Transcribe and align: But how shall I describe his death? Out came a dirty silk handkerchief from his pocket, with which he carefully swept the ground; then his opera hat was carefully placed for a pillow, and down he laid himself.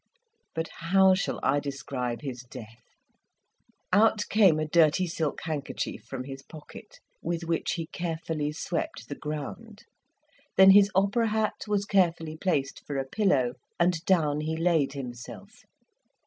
But 0.55 0.67
how 0.77 1.13
shall 1.13 1.39
I 1.43 1.59
describe 1.59 2.21
his 2.21 2.41
death? 2.41 2.81
Out 3.93 4.23
came 4.29 4.57
a 4.57 4.65
dirty 4.65 5.05
silk 5.05 5.41
handkerchief 5.43 6.05
from 6.05 6.23
his 6.23 6.41
pocket, 6.41 6.97
with 7.21 7.43
which 7.43 7.73
he 7.73 7.85
carefully 7.85 8.51
swept 8.51 9.09
the 9.09 9.15
ground; 9.15 9.83
then 10.57 10.71
his 10.71 10.89
opera 10.95 11.27
hat 11.27 11.65
was 11.67 11.85
carefully 11.85 12.35
placed 12.35 12.83
for 12.87 12.97
a 12.97 13.05
pillow, 13.05 13.53
and 13.79 14.03
down 14.05 14.41
he 14.41 14.57
laid 14.57 14.93
himself. 14.93 15.65